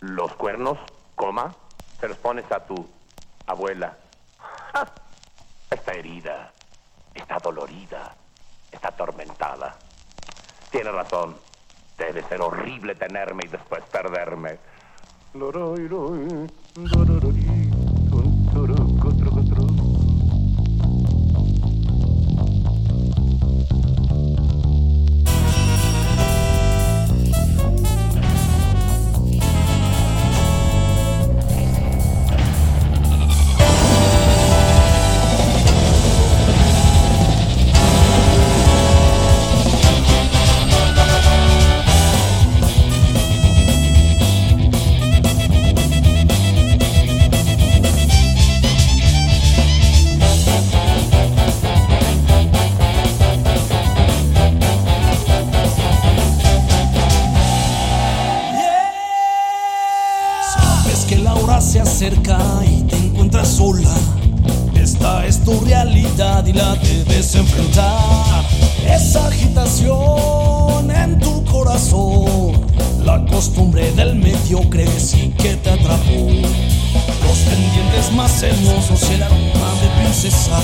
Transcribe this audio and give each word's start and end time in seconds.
Los 0.00 0.32
cuernos, 0.34 0.78
coma, 1.14 1.54
se 2.00 2.08
los 2.08 2.16
pones 2.16 2.50
a 2.50 2.60
tu 2.60 2.88
abuela. 3.46 3.96
¡Ja! 4.72 4.90
Está 5.70 5.92
herida, 5.92 6.52
está 7.14 7.38
dolorida, 7.38 8.14
está 8.72 8.88
atormentada. 8.88 9.76
Tiene 10.70 10.90
razón. 10.90 11.36
Debe 11.98 12.22
ser 12.22 12.40
horrible 12.40 12.94
tenerme 12.94 13.42
y 13.44 13.48
después 13.48 13.84
perderme. 13.92 14.58
Que 61.10 61.18
la 61.18 61.34
hora 61.34 61.60
se 61.60 61.80
acerca 61.80 62.38
y 62.64 62.82
te 62.82 62.96
encuentras 62.96 63.48
sola. 63.48 63.92
Esta 64.80 65.26
es 65.26 65.42
tu 65.42 65.58
realidad 65.58 66.46
y 66.46 66.52
la 66.52 66.76
debes 66.76 67.34
enfrentar. 67.34 68.44
Esa 68.86 69.26
agitación 69.26 70.88
en 70.88 71.18
tu 71.18 71.44
corazón, 71.46 72.52
la 73.04 73.26
costumbre 73.26 73.90
del 73.90 74.14
mediocre 74.14 74.86
sí 75.00 75.34
que 75.36 75.56
te 75.56 75.70
atrapó. 75.70 76.28
Los 77.26 77.38
pendientes 77.38 78.12
más 78.14 78.40
hermosos 78.44 79.02
el 79.10 79.24
aroma 79.24 79.70
de 79.82 80.02
princesa. 80.02 80.60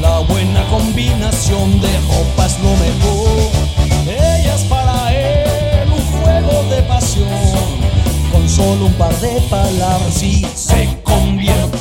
La 0.00 0.20
buena 0.20 0.64
combinación 0.70 1.82
de 1.82 2.00
ropa 2.08 2.45
solo 8.56 8.86
un 8.86 8.92
par 8.94 9.14
de 9.20 9.38
palabras 9.50 10.22
y 10.22 10.46
se 10.54 10.88
convierte 11.02 11.75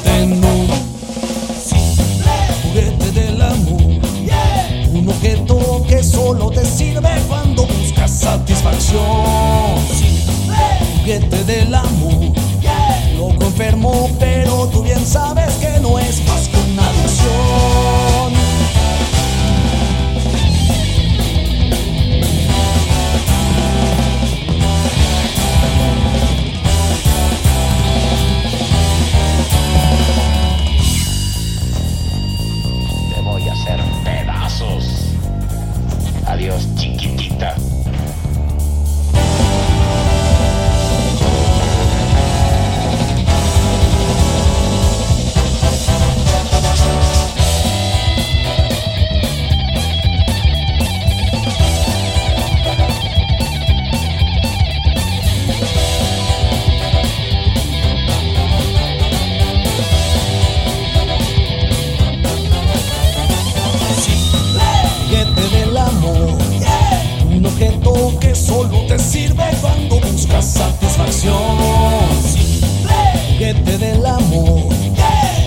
juguete 73.56 73.78
del 73.78 74.06
amor. 74.06 74.64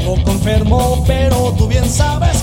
Poco 0.04 0.30
enfermo, 0.30 1.04
pero 1.06 1.52
tú 1.56 1.66
bien 1.66 1.88
sabes 1.88 2.42